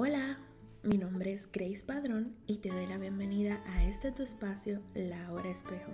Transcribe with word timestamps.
Hola, 0.00 0.38
mi 0.84 0.96
nombre 0.96 1.32
es 1.32 1.50
Grace 1.50 1.84
Padrón 1.84 2.36
y 2.46 2.58
te 2.58 2.68
doy 2.68 2.86
la 2.86 2.98
bienvenida 2.98 3.60
a 3.66 3.82
este 3.82 4.12
tu 4.12 4.22
espacio, 4.22 4.80
La 4.94 5.32
Hora 5.32 5.50
Espejo. 5.50 5.90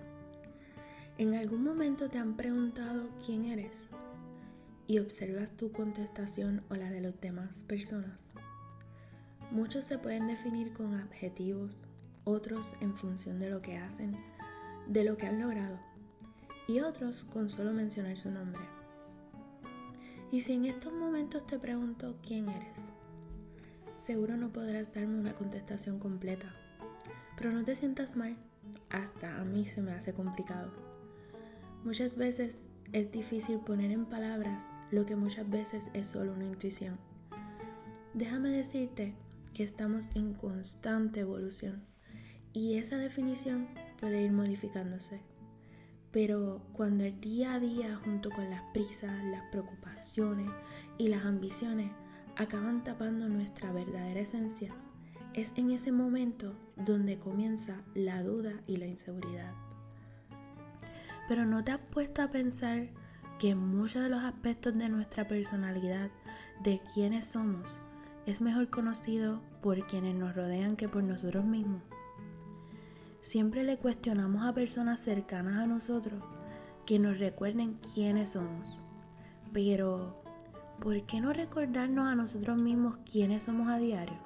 ¿En 1.17 1.35
algún 1.35 1.65
momento 1.65 2.11
te 2.11 2.19
han 2.19 2.37
preguntado 2.37 3.09
quién 3.25 3.47
eres? 3.47 3.87
Y 4.87 4.99
observas 4.99 5.57
tu 5.57 5.73
contestación 5.73 6.63
o 6.69 6.75
la 6.75 6.91
de 6.91 7.01
las 7.01 7.19
demás 7.23 7.63
personas. 7.63 8.27
Muchos 9.51 9.87
se 9.87 9.97
pueden 9.97 10.27
definir 10.27 10.75
con 10.75 10.93
adjetivos, 10.93 11.79
otros 12.25 12.77
en 12.83 12.95
función 12.95 13.39
de 13.39 13.49
lo 13.49 13.63
que 13.63 13.79
hacen, 13.79 14.19
de 14.87 15.03
lo 15.05 15.17
que 15.17 15.29
han 15.29 15.41
logrado, 15.41 15.81
y 16.69 16.81
otros 16.81 17.25
con 17.25 17.49
solo 17.49 17.73
mencionar 17.73 18.19
su 18.19 18.31
nombre. 18.31 18.65
Y 20.31 20.43
si 20.43 20.53
en 20.53 20.67
estos 20.67 20.93
momentos 20.93 21.47
te 21.47 21.59
pregunto 21.59 22.19
quién 22.23 22.51
eres, 22.51 22.93
seguro 24.05 24.37
no 24.37 24.53
podrás 24.53 24.93
darme 24.93 25.19
una 25.19 25.35
contestación 25.35 25.99
completa. 25.99 26.47
Pero 27.39 27.53
no 27.53 27.65
te 27.65 27.75
sientas 27.75 28.17
mal, 28.17 28.37
hasta 28.91 29.41
a 29.41 29.45
mí 29.45 29.65
se 29.65 29.81
me 29.81 29.93
hace 29.93 30.13
complicado. 30.13 30.71
Muchas 31.85 32.17
veces 32.17 32.69
es 32.93 33.11
difícil 33.11 33.61
poner 33.61 33.91
en 33.91 34.05
palabras 34.05 34.67
lo 34.91 35.07
que 35.07 35.17
muchas 35.17 35.49
veces 35.49 35.89
es 35.95 36.07
solo 36.07 36.35
una 36.35 36.45
intuición. 36.45 36.99
Déjame 38.13 38.51
decirte 38.51 39.15
que 39.55 39.63
estamos 39.63 40.11
en 40.15 40.35
constante 40.35 41.21
evolución 41.21 41.83
y 42.53 42.77
esa 42.77 42.99
definición 42.99 43.69
puede 43.99 44.23
ir 44.23 44.33
modificándose. 44.33 45.23
Pero 46.13 46.61
cuando 46.75 47.05
el 47.05 47.19
día 47.21 47.55
a 47.55 47.59
día 47.59 47.99
junto 48.05 48.29
con 48.31 48.51
las 48.51 48.63
prisas, 48.75 49.25
las 49.25 49.51
preocupaciones 49.51 50.51
y 50.99 51.09
las 51.09 51.25
ambiciones 51.25 51.91
acaban 52.37 52.85
tapando 52.85 53.29
nuestra 53.29 53.73
verdadera 53.73 54.21
esencia, 54.21 54.73
es 55.35 55.53
en 55.57 55.71
ese 55.71 55.93
momento 55.93 56.55
donde 56.77 57.19
comienza 57.19 57.83
la 57.95 58.23
duda 58.23 58.53
y 58.67 58.77
la 58.77 58.87
inseguridad. 58.87 59.53
Pero 61.29 61.45
no 61.45 61.65
te 61.65 61.73
has 61.73 61.81
puesto 61.81 62.23
a 62.23 62.31
pensar 62.31 62.89
que 63.39 63.55
muchos 63.55 64.03
de 64.03 64.09
los 64.09 64.23
aspectos 64.23 64.77
de 64.77 64.89
nuestra 64.89 65.27
personalidad, 65.27 66.11
de 66.63 66.81
quiénes 66.93 67.27
somos, 67.27 67.79
es 68.27 68.41
mejor 68.41 68.71
conocido 68.71 69.43
por 69.63 69.87
quienes 69.87 70.15
nos 70.15 70.35
rodean 70.35 70.77
que 70.77 70.89
por 70.89 71.03
nosotros 71.03 71.45
mismos. 71.45 71.83
Siempre 73.21 73.65
le 73.65 73.79
cuestionamos 73.79 74.45
a 74.45 74.55
personas 74.55 75.01
cercanas 75.01 75.57
a 75.57 75.67
nosotros 75.67 76.23
que 76.87 76.99
nos 76.99 77.19
recuerden 77.19 77.79
quiénes 77.95 78.31
somos. 78.31 78.79
Pero, 79.53 80.24
¿por 80.81 81.03
qué 81.07 81.21
no 81.21 81.33
recordarnos 81.33 82.07
a 82.07 82.15
nosotros 82.15 82.57
mismos 82.57 82.99
quiénes 83.11 83.45
somos 83.45 83.69
a 83.69 83.79
diario? 83.79 84.19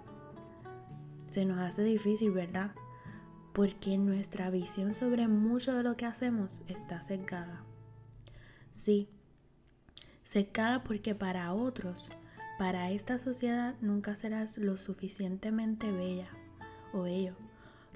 Se 1.28 1.44
nos 1.44 1.58
hace 1.58 1.82
difícil, 1.82 2.30
¿verdad? 2.30 2.72
Porque 3.52 3.98
nuestra 3.98 4.50
visión 4.50 4.94
sobre 4.94 5.28
mucho 5.28 5.74
de 5.74 5.82
lo 5.82 5.96
que 5.96 6.06
hacemos 6.06 6.62
está 6.68 7.02
sesgada. 7.02 7.64
Sí, 8.72 9.08
secada 10.22 10.84
porque 10.84 11.14
para 11.14 11.52
otros, 11.52 12.10
para 12.58 12.90
esta 12.90 13.18
sociedad 13.18 13.74
nunca 13.80 14.16
serás 14.16 14.58
lo 14.58 14.76
suficientemente 14.76 15.92
bella 15.92 16.28
o 16.92 17.02
bello 17.02 17.36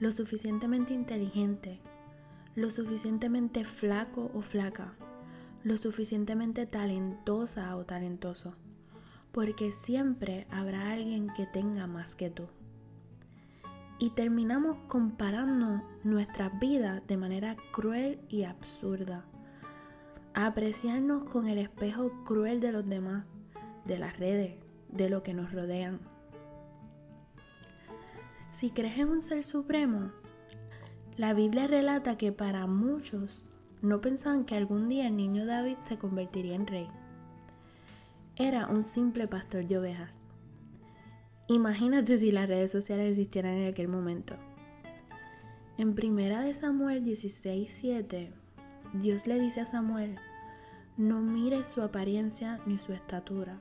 lo 0.03 0.11
suficientemente 0.11 0.94
inteligente, 0.94 1.78
lo 2.56 2.70
suficientemente 2.70 3.64
flaco 3.64 4.33
o 4.34 4.42
flaca, 4.42 4.94
lo 5.65 5.77
suficientemente 5.77 6.67
talentosa 6.67 7.77
o 7.77 7.85
talentoso, 7.85 8.55
porque 9.31 9.73
siempre 9.73 10.47
habrá 10.51 10.91
alguien 10.91 11.29
que 11.37 11.47
tenga 11.47 11.87
más 11.87 12.15
que 12.15 12.31
tú. 12.31 12.49
Y 13.99 14.11
terminamos 14.11 14.77
comparando 14.89 15.83
nuestras 16.03 16.59
vidas 16.59 17.03
de 17.07 17.17
manera 17.17 17.56
cruel 17.72 18.21
y 18.28 18.43
absurda, 18.43 19.25
a 20.34 20.47
apreciarnos 20.47 21.25
con 21.25 21.47
el 21.47 21.59
espejo 21.59 22.25
cruel 22.25 22.61
de 22.61 22.72
los 22.72 22.89
demás, 22.89 23.25
de 23.84 23.99
las 23.99 24.19
redes, 24.19 24.55
de 24.89 25.09
lo 25.09 25.22
que 25.22 25.34
nos 25.34 25.53
rodean. 25.53 26.01
Si 28.51 28.71
crees 28.71 28.99
en 28.99 29.09
un 29.09 29.22
ser 29.22 29.45
supremo, 29.45 30.11
la 31.17 31.34
Biblia 31.34 31.67
relata 31.67 32.19
que 32.19 32.33
para 32.33 32.67
muchos 32.67 33.45
no 33.82 34.00
pensaban 34.00 34.44
que 34.44 34.56
algún 34.56 34.88
día 34.88 35.09
el 35.09 35.16
niño 35.16 35.44
David 35.44 35.78
se 35.81 35.98
convertiría 35.98 36.54
en 36.54 36.66
rey. 36.66 36.88
Era 38.37 38.69
un 38.69 38.84
simple 38.84 39.28
pastor 39.28 39.66
de 39.66 39.78
ovejas. 39.78 40.19
Imagínate 41.48 42.16
si 42.16 42.31
las 42.31 42.48
redes 42.48 42.71
sociales 42.71 43.10
existieran 43.10 43.54
en 43.54 43.69
aquel 43.69 43.88
momento. 43.88 44.37
En 45.76 45.94
primera 45.94 46.41
de 46.42 46.54
Samuel 46.54 47.03
16:7, 47.03 48.32
Dios 48.94 49.26
le 49.26 49.38
dice 49.38 49.60
a 49.60 49.66
Samuel, 49.66 50.16
no 50.97 51.21
mires 51.21 51.66
su 51.66 51.82
apariencia 51.82 52.60
ni 52.66 52.78
su 52.78 52.92
estatura, 52.92 53.59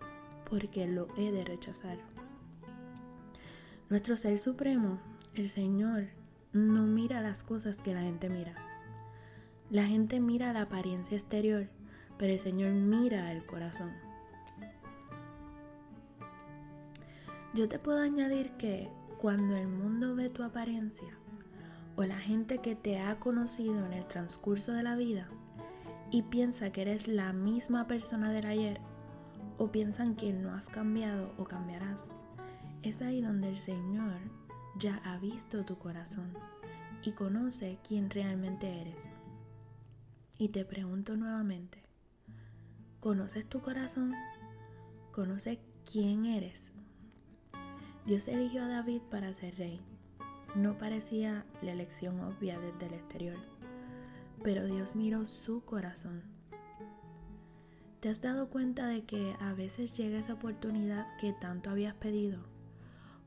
porque 0.50 0.88
lo 0.88 1.08
he 1.18 1.32
de 1.32 1.44
rechazar. 1.44 1.98
Nuestro 3.90 4.16
Ser 4.18 4.38
Supremo, 4.40 5.00
el 5.34 5.50
Señor, 5.50 6.08
no 6.54 6.84
mira 6.84 7.22
las 7.22 7.44
cosas 7.44 7.82
que 7.82 7.94
la 7.94 8.02
gente 8.02 8.30
mira. 8.30 8.71
La 9.72 9.86
gente 9.86 10.20
mira 10.20 10.52
la 10.52 10.64
apariencia 10.64 11.16
exterior, 11.16 11.70
pero 12.18 12.34
el 12.34 12.40
Señor 12.40 12.74
mira 12.74 13.32
el 13.32 13.46
corazón. 13.46 13.94
Yo 17.56 17.70
te 17.70 17.80
puedo 17.80 18.02
añadir 18.02 18.52
que 18.58 18.90
cuando 19.18 19.56
el 19.56 19.70
mundo 19.70 20.14
ve 20.14 20.28
tu 20.28 20.44
apariencia 20.44 21.08
o 21.96 22.04
la 22.04 22.18
gente 22.18 22.58
que 22.58 22.76
te 22.76 23.00
ha 23.00 23.18
conocido 23.18 23.86
en 23.86 23.94
el 23.94 24.06
transcurso 24.06 24.74
de 24.74 24.84
la 24.84 24.98
vida 24.98 25.30
y 26.12 26.24
piensa 26.24 26.74
que 26.74 26.82
eres 26.82 27.08
la 27.08 27.32
misma 27.32 27.88
persona 27.88 28.30
del 28.34 28.48
ayer 28.48 28.82
o 29.58 29.72
piensan 29.72 30.18
que 30.18 30.34
no 30.34 30.54
has 30.54 30.68
cambiado 30.68 31.34
o 31.38 31.46
cambiarás, 31.46 32.12
es 32.84 33.02
ahí 33.02 33.22
donde 33.22 33.48
el 33.48 33.58
Señor 33.58 34.20
ya 34.78 34.98
ha 35.06 35.18
visto 35.18 35.64
tu 35.64 35.78
corazón 35.78 36.34
y 37.04 37.14
conoce 37.14 37.80
quién 37.88 38.10
realmente 38.10 38.82
eres. 38.82 39.10
Y 40.42 40.50
te 40.50 40.66
pregunto 40.66 41.16
nuevamente, 41.18 41.84
¿conoces 43.00 43.48
tu 43.48 43.62
corazón? 43.62 44.16
¿Conoces 45.12 45.60
quién 45.86 46.26
eres? 46.26 46.72
Dios 48.08 48.28
eligió 48.28 48.64
a 48.64 48.68
David 48.68 49.04
para 49.12 49.32
ser 49.36 49.56
rey. 49.60 49.80
No 50.56 50.80
parecía 50.80 51.46
la 51.62 51.74
elección 51.74 52.20
obvia 52.22 52.60
desde 52.60 52.88
el 52.88 52.94
exterior, 52.96 53.38
pero 54.44 54.66
Dios 54.66 54.96
miró 54.96 55.28
su 55.28 55.64
corazón. 55.64 56.24
¿Te 58.00 58.10
has 58.10 58.24
dado 58.24 58.50
cuenta 58.50 58.88
de 58.88 59.04
que 59.04 59.36
a 59.40 59.54
veces 59.54 59.96
llega 59.96 60.18
esa 60.18 60.34
oportunidad 60.34 61.06
que 61.20 61.34
tanto 61.34 61.70
habías 61.70 61.94
pedido? 61.94 62.50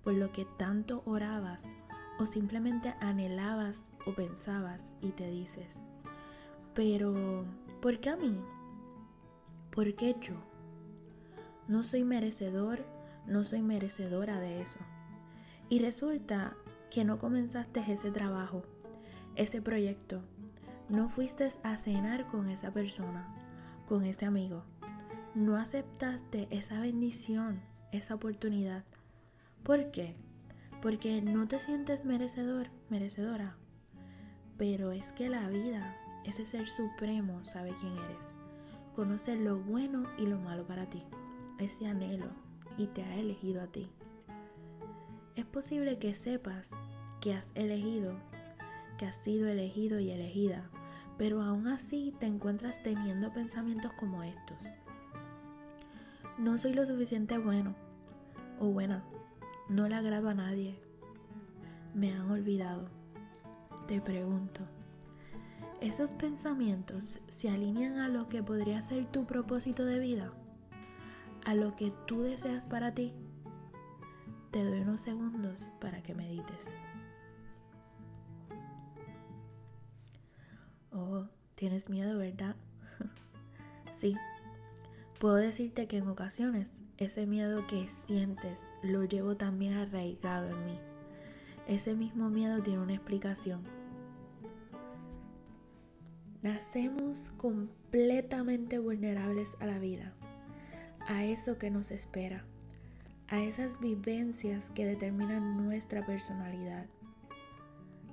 por 0.03 0.13
lo 0.13 0.33
que 0.33 0.45
tanto 0.59 1.03
orabas 1.07 1.65
o 2.19 2.27
simplemente 2.27 2.95
anhelabas 3.01 3.91
o 4.05 4.13
pensabas 4.13 4.95
y 5.01 5.13
te 5.13 5.31
dices, 5.31 5.83
pero 6.75 7.45
¿por 7.81 8.01
qué 8.01 8.11
a 8.11 8.17
mí? 8.17 8.39
¿Por 9.71 9.95
qué 9.95 10.17
yo? 10.21 10.35
No 11.69 11.83
soy 11.83 12.05
merecedor, 12.05 12.85
no 13.27 13.45
soy 13.45 13.63
merecedora 13.63 14.39
de 14.39 14.61
eso. 14.61 14.81
Y 15.69 15.79
resulta 15.79 16.57
que 16.91 17.05
no 17.05 17.19
comenzaste 17.19 17.85
ese 17.93 18.11
trabajo, 18.11 18.63
ese 19.37 19.63
proyecto. 19.63 20.23
No 20.89 21.09
fuiste 21.09 21.49
a 21.63 21.79
cenar 21.79 22.27
con 22.27 22.51
esa 22.51 22.73
persona, 22.73 23.35
con 23.87 24.05
ese 24.05 24.27
amigo. 24.27 24.65
No 25.35 25.57
aceptaste 25.57 26.47
esa 26.51 26.79
bendición, 26.81 27.63
esa 27.91 28.15
oportunidad 28.15 28.85
¿Por 29.65 29.91
qué? 29.91 30.15
Porque 30.83 31.23
no 31.23 31.49
te 31.49 31.59
sientes 31.59 32.05
merecedor, 32.05 32.69
merecedora. 32.91 33.57
Pero 34.59 34.93
es 34.93 35.13
que 35.13 35.31
la 35.31 35.49
vida, 35.49 35.97
ese 36.25 36.47
ser 36.47 36.67
supremo, 36.69 37.45
sabe 37.45 37.75
quién 37.81 37.97
eres. 37.97 38.33
Conoce 38.95 39.39
lo 39.39 39.59
bueno 39.59 40.05
y 40.19 40.27
lo 40.27 40.39
malo 40.39 40.67
para 40.67 40.87
ti. 40.87 41.03
Ese 41.59 41.87
anhelo 41.87 42.27
y 42.79 42.87
te 42.87 43.03
ha 43.03 43.17
elegido 43.17 43.63
a 43.63 43.67
ti. 43.67 43.89
Es 45.37 45.45
posible 45.45 45.99
que 45.99 46.15
sepas 46.15 46.73
que 47.21 47.35
has 47.35 47.53
elegido, 47.55 48.15
que 48.99 49.07
has 49.07 49.17
sido 49.17 49.49
elegido 49.49 49.99
y 49.99 50.11
elegida, 50.11 50.71
pero 51.19 51.43
aún 51.43 51.69
así 51.69 52.15
te 52.19 52.27
encuentras 52.27 52.83
teniendo 52.83 53.33
pensamientos 53.33 53.93
como 53.95 54.23
estos. 54.23 54.59
No 56.39 56.59
soy 56.59 56.75
lo 56.75 56.87
suficiente 56.87 57.39
bueno 57.39 57.75
o 58.59 58.67
buena 58.67 59.05
no 59.69 59.89
le 59.89 59.95
agrado 59.95 60.29
a 60.29 60.35
nadie. 60.35 60.79
Me 61.95 62.13
han 62.13 62.31
olvidado. 62.31 62.89
Te 63.87 64.01
pregunto, 64.01 64.61
¿esos 65.81 66.13
pensamientos 66.13 67.21
se 67.29 67.51
alinean 67.51 67.99
a 67.99 68.09
lo 68.09 68.29
que 68.29 68.43
podría 68.43 68.83
ser 68.83 69.07
tu 69.07 69.27
propósito 69.27 69.85
de 69.85 69.99
vida? 69.99 70.33
¿A 71.45 71.55
lo 71.55 71.77
que 71.77 71.93
tú 72.07 72.23
deseas 72.23 72.67
para 72.67 72.95
ti? 72.95 73.13
te 74.55 74.63
doy 74.63 74.83
unos 74.83 75.01
segundos 75.01 75.73
para 75.81 76.01
que 76.01 76.15
medites. 76.15 76.69
Oh, 80.93 81.27
tienes 81.57 81.91
miedo, 81.91 82.17
¿verdad? 82.19 82.55
sí. 83.95 84.15
Puedo 85.19 85.35
decirte 85.35 85.89
que 85.89 85.97
en 85.97 86.07
ocasiones 86.07 86.83
ese 86.99 87.27
miedo 87.27 87.67
que 87.67 87.89
sientes 87.89 88.65
lo 88.85 89.03
llevo 89.03 89.37
también 89.37 89.73
arraigado 89.73 90.49
en 90.49 90.67
mí. 90.67 90.79
Ese 91.67 91.95
mismo 91.95 92.31
miedo 92.31 92.63
tiene 92.63 92.79
una 92.79 92.95
explicación. 92.95 93.65
Nacemos 96.45 97.31
completamente 97.39 98.79
vulnerables 98.79 99.57
a 99.61 99.67
la 99.67 99.79
vida, 99.79 100.13
a 101.09 101.25
eso 101.25 101.57
que 101.57 101.71
nos 101.71 101.91
espera, 101.91 102.45
a 103.29 103.41
esas 103.41 103.81
vivencias 103.81 104.69
que 104.69 104.85
determinan 104.85 105.57
nuestra 105.57 106.05
personalidad. 106.05 106.85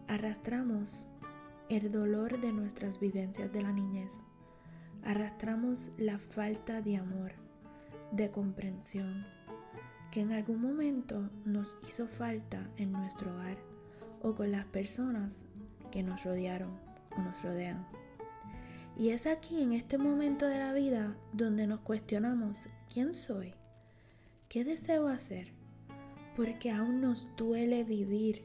Arrastramos 0.08 1.10
el 1.68 1.92
dolor 1.92 2.40
de 2.40 2.54
nuestras 2.54 3.02
vivencias 3.02 3.52
de 3.52 3.64
la 3.64 3.74
niñez. 3.74 4.24
Arrastramos 5.04 5.92
la 5.98 6.18
falta 6.18 6.82
de 6.82 6.96
amor, 6.96 7.34
de 8.14 8.32
comprensión, 8.32 9.26
que 10.10 10.22
en 10.22 10.32
algún 10.32 10.62
momento 10.62 11.30
nos 11.44 11.78
hizo 11.86 12.08
falta 12.08 12.66
en 12.78 12.94
nuestro 12.94 13.34
hogar 13.34 13.58
o 14.22 14.36
con 14.36 14.54
las 14.54 14.68
personas 14.68 15.48
que 15.92 16.02
nos 16.02 16.24
rodearon 16.24 16.72
o 17.18 17.22
nos 17.22 17.44
rodean. 17.44 17.86
Y 19.02 19.10
es 19.10 19.26
aquí, 19.26 19.64
en 19.64 19.74
este 19.74 19.98
momento 19.98 20.46
de 20.46 20.60
la 20.60 20.74
vida, 20.74 21.16
donde 21.34 21.66
nos 21.66 21.80
cuestionamos, 21.80 22.70
¿quién 22.94 23.16
soy? 23.16 23.56
¿Qué 24.48 24.64
deseo 24.64 25.08
hacer? 25.08 25.54
Porque 26.36 26.70
aún 26.70 27.02
nos 27.02 27.28
duele 27.36 27.84
vivir, 27.84 28.44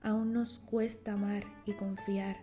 aún 0.00 0.32
nos 0.32 0.60
cuesta 0.60 1.12
amar 1.12 1.44
y 1.66 1.74
confiar, 1.74 2.38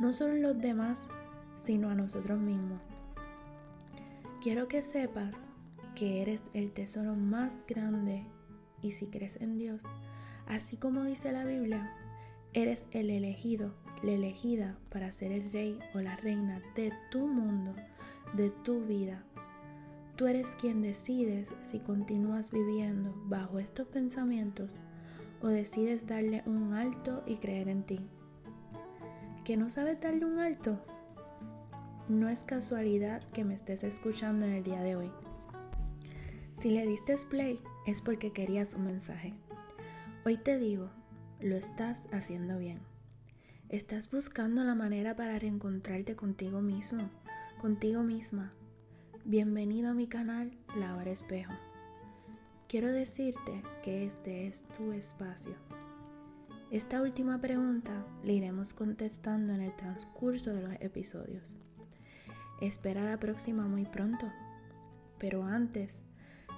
no 0.00 0.14
solo 0.14 0.36
en 0.36 0.42
los 0.42 0.58
demás, 0.58 1.08
sino 1.54 1.90
a 1.90 1.94
nosotros 1.94 2.40
mismos. 2.40 2.80
Quiero 4.42 4.66
que 4.66 4.80
sepas 4.80 5.50
que 5.94 6.22
eres 6.22 6.44
el 6.54 6.72
tesoro 6.72 7.14
más 7.14 7.60
grande 7.68 8.24
y 8.80 8.92
si 8.92 9.08
crees 9.08 9.36
en 9.42 9.58
Dios, 9.58 9.82
así 10.46 10.78
como 10.78 11.04
dice 11.04 11.30
la 11.30 11.44
Biblia, 11.44 11.94
eres 12.54 12.88
el 12.92 13.10
elegido 13.10 13.74
la 14.02 14.12
elegida 14.12 14.76
para 14.90 15.12
ser 15.12 15.32
el 15.32 15.50
rey 15.52 15.78
o 15.94 16.00
la 16.00 16.16
reina 16.16 16.62
de 16.74 16.92
tu 17.10 17.26
mundo, 17.26 17.74
de 18.34 18.50
tu 18.50 18.80
vida. 18.84 19.22
Tú 20.16 20.26
eres 20.26 20.56
quien 20.58 20.82
decides 20.82 21.52
si 21.62 21.78
continúas 21.78 22.50
viviendo 22.50 23.14
bajo 23.26 23.58
estos 23.58 23.86
pensamientos 23.88 24.80
o 25.42 25.48
decides 25.48 26.06
darle 26.06 26.42
un 26.46 26.72
alto 26.72 27.22
y 27.26 27.36
creer 27.36 27.68
en 27.68 27.82
ti. 27.82 28.00
¿Que 29.44 29.56
no 29.56 29.68
sabes 29.68 30.00
darle 30.00 30.24
un 30.24 30.38
alto? 30.38 30.78
No 32.08 32.28
es 32.28 32.44
casualidad 32.44 33.22
que 33.32 33.44
me 33.44 33.54
estés 33.54 33.84
escuchando 33.84 34.46
en 34.46 34.52
el 34.52 34.62
día 34.62 34.80
de 34.80 34.96
hoy. 34.96 35.10
Si 36.54 36.70
le 36.70 36.86
diste 36.86 37.14
play 37.28 37.60
es 37.86 38.00
porque 38.00 38.32
querías 38.32 38.74
un 38.74 38.86
mensaje. 38.86 39.34
Hoy 40.24 40.38
te 40.38 40.58
digo, 40.58 40.88
lo 41.40 41.56
estás 41.56 42.08
haciendo 42.12 42.58
bien. 42.58 42.80
Estás 43.68 44.12
buscando 44.12 44.62
la 44.62 44.76
manera 44.76 45.16
para 45.16 45.40
reencontrarte 45.40 46.14
contigo 46.14 46.60
mismo, 46.60 47.10
contigo 47.60 48.04
misma. 48.04 48.52
Bienvenido 49.24 49.90
a 49.90 49.94
mi 49.94 50.06
canal 50.06 50.52
La 50.78 50.94
Hora 50.94 51.10
Espejo. 51.10 51.52
Quiero 52.68 52.92
decirte 52.92 53.64
que 53.82 54.06
este 54.06 54.46
es 54.46 54.62
tu 54.76 54.92
espacio. 54.92 55.56
Esta 56.70 57.02
última 57.02 57.40
pregunta 57.40 58.06
le 58.22 58.34
iremos 58.34 58.72
contestando 58.72 59.52
en 59.52 59.62
el 59.62 59.74
transcurso 59.74 60.52
de 60.52 60.62
los 60.62 60.74
episodios. 60.78 61.58
Espera 62.60 63.02
la 63.02 63.18
próxima 63.18 63.66
muy 63.66 63.84
pronto. 63.84 64.30
Pero 65.18 65.42
antes, 65.42 66.02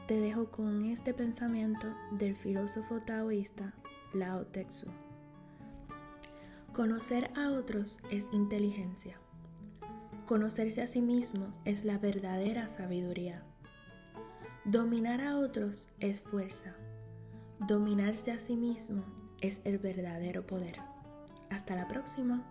te 0.06 0.20
dejo 0.20 0.50
con 0.50 0.84
este 0.84 1.14
pensamiento 1.14 1.88
del 2.18 2.36
filósofo 2.36 3.00
taoísta 3.00 3.72
Lao 4.12 4.44
Tzu. 4.44 5.07
Conocer 6.78 7.32
a 7.36 7.50
otros 7.50 7.98
es 8.12 8.28
inteligencia. 8.32 9.18
Conocerse 10.26 10.80
a 10.80 10.86
sí 10.86 11.02
mismo 11.02 11.52
es 11.64 11.84
la 11.84 11.98
verdadera 11.98 12.68
sabiduría. 12.68 13.42
Dominar 14.64 15.20
a 15.22 15.38
otros 15.38 15.90
es 15.98 16.20
fuerza. 16.20 16.76
Dominarse 17.66 18.30
a 18.30 18.38
sí 18.38 18.54
mismo 18.54 19.02
es 19.40 19.60
el 19.64 19.78
verdadero 19.78 20.46
poder. 20.46 20.76
Hasta 21.50 21.74
la 21.74 21.88
próxima. 21.88 22.46